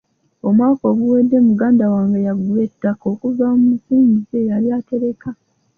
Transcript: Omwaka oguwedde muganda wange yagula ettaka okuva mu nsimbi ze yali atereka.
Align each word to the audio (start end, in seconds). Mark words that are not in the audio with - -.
Omwaka 0.47 0.83
oguwedde 0.91 1.37
muganda 1.47 1.85
wange 1.93 2.19
yagula 2.27 2.61
ettaka 2.67 3.03
okuva 3.13 3.45
mu 3.61 3.69
nsimbi 3.77 4.17
ze 4.29 4.39
yali 4.49 4.67
atereka. 4.77 5.29